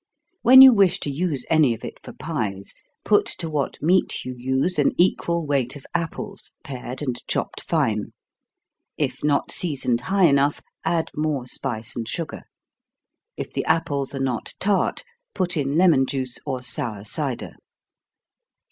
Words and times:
When 0.41 0.63
you 0.63 0.73
wish 0.73 0.99
to 1.01 1.11
use 1.11 1.45
any 1.47 1.75
of 1.75 1.85
it 1.85 1.99
for 2.03 2.11
pies, 2.11 2.73
put 3.05 3.27
to 3.37 3.47
what 3.47 3.77
meat 3.83 4.25
you 4.25 4.33
use 4.35 4.79
an 4.79 4.93
equal 4.97 5.45
weight 5.45 5.75
of 5.75 5.85
apples, 5.93 6.53
pared 6.63 7.03
and 7.03 7.21
chopped 7.27 7.61
fine. 7.61 8.11
If 8.97 9.23
not 9.23 9.51
seasoned 9.51 10.01
high 10.01 10.25
enough, 10.25 10.59
add 10.83 11.11
more 11.15 11.45
spice 11.45 11.95
and 11.95 12.07
sugar. 12.07 12.45
If 13.37 13.53
the 13.53 13.63
apples 13.65 14.15
are 14.15 14.19
not 14.19 14.55
tart, 14.59 15.03
put 15.35 15.55
in 15.55 15.77
lemon 15.77 16.07
juice 16.07 16.39
or 16.47 16.63
sour 16.63 17.03
cider. 17.03 17.51